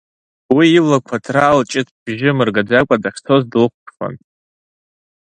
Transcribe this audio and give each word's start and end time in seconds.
Уи 0.55 0.65
иблақәа 0.77 1.23
ҭраа, 1.25 1.57
лҷыт 1.59 1.87
бжьы 2.03 2.31
мыргаӡакәа 2.37 2.95
дахьцоз 3.03 3.43
длыхәԥшуан. 3.51 4.15